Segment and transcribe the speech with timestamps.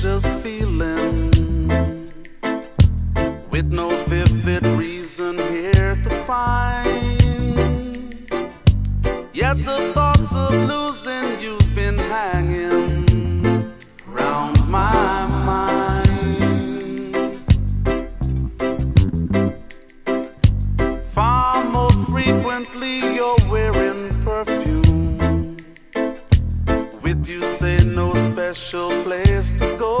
[0.00, 1.30] feeling
[3.50, 7.20] with no vivid reason here to find.
[9.34, 13.74] Yet the thoughts of losing you've been hanging
[14.06, 15.92] round my mind.
[21.12, 23.59] Far more frequently, you're wearing
[29.04, 29.96] place to go.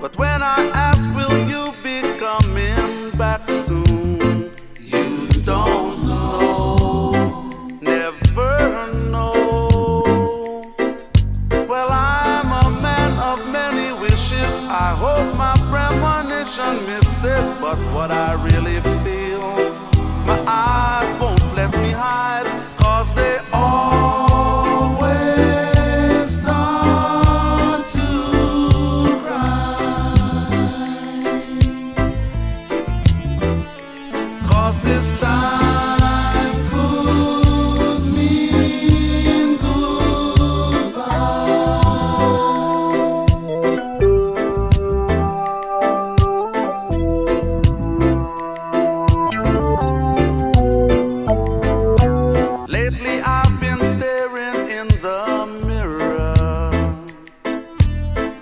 [0.00, 4.50] But when I ask, will you be coming back soon?
[4.80, 7.12] You don't know,
[7.80, 10.74] never know.
[11.68, 14.50] Well, I'm a man of many wishes.
[14.86, 18.77] I hope my premonition misses, but what I really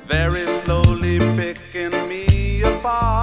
[0.08, 3.15] very slowly picking me apart.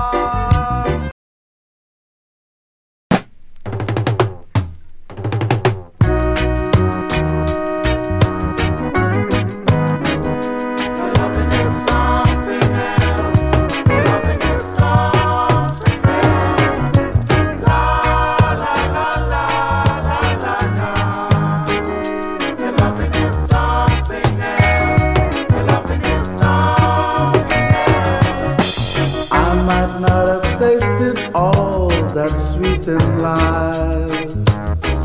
[29.66, 34.34] Might not have tasted all that's sweet in life,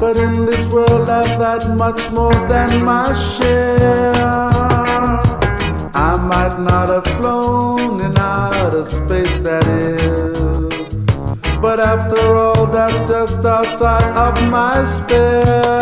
[0.00, 4.12] but in this world I've had much more than my share.
[5.94, 10.94] I might not have flown in outer space, that is,
[11.60, 15.77] but after all, that's just outside of my sphere.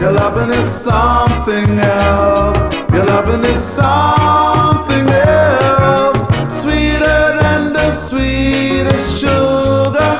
[0.00, 2.74] Your loving is something else.
[2.90, 6.18] Your loving is something else.
[6.58, 10.12] Sweeter than the sweetest sugar.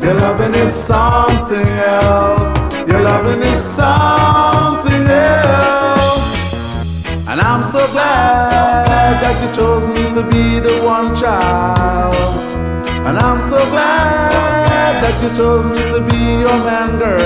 [0.00, 2.56] Your loving is something else.
[2.88, 6.36] Your loving is something else.
[7.26, 12.14] And I'm so glad that you chose me to be the one child.
[13.04, 17.17] And I'm so glad that you chose me to be your man, girl.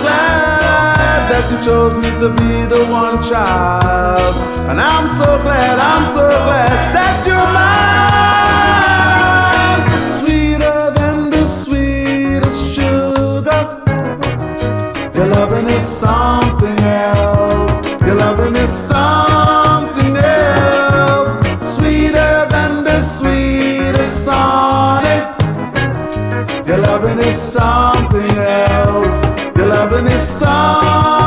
[0.00, 4.34] Glad that you chose me to be the one child.
[4.70, 7.52] And I'm so glad, I'm so glad that you're
[9.76, 9.82] mine.
[10.10, 13.62] Sweeter than the sweetest sugar.
[15.14, 17.86] Your loving is something else.
[18.06, 21.36] Your loving is something else.
[21.74, 25.24] Sweeter than the sweetest sonnet.
[26.66, 28.38] Your loving is something
[29.72, 31.21] loving this song.